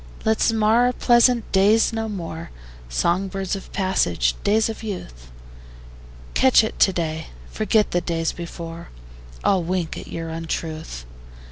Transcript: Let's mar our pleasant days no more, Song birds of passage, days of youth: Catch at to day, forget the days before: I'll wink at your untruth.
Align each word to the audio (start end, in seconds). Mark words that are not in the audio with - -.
Let's 0.25 0.51
mar 0.51 0.87
our 0.87 0.93
pleasant 0.93 1.51
days 1.51 1.93
no 1.93 2.09
more, 2.09 2.49
Song 2.89 3.27
birds 3.27 3.55
of 3.55 3.71
passage, 3.71 4.33
days 4.43 4.67
of 4.67 4.81
youth: 4.81 5.31
Catch 6.33 6.63
at 6.63 6.79
to 6.79 6.91
day, 6.91 7.27
forget 7.51 7.91
the 7.91 8.01
days 8.01 8.31
before: 8.31 8.89
I'll 9.43 9.61
wink 9.63 9.99
at 9.99 10.07
your 10.07 10.29
untruth. 10.29 11.05